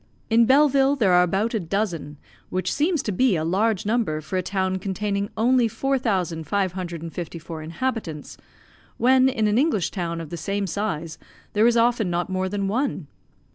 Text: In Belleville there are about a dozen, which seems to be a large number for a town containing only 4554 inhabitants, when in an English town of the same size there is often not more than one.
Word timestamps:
In 0.31 0.47
Belleville 0.47 0.95
there 0.95 1.13
are 1.13 1.21
about 1.21 1.53
a 1.53 1.59
dozen, 1.59 2.17
which 2.49 2.73
seems 2.73 3.03
to 3.03 3.11
be 3.11 3.35
a 3.35 3.43
large 3.45 3.85
number 3.85 4.19
for 4.19 4.35
a 4.35 4.41
town 4.41 4.79
containing 4.79 5.29
only 5.37 5.67
4554 5.67 7.61
inhabitants, 7.61 8.35
when 8.97 9.29
in 9.29 9.47
an 9.47 9.59
English 9.59 9.91
town 9.91 10.19
of 10.19 10.31
the 10.31 10.37
same 10.37 10.65
size 10.65 11.19
there 11.53 11.67
is 11.67 11.77
often 11.77 12.09
not 12.09 12.31
more 12.31 12.49
than 12.49 12.67
one. 12.67 13.05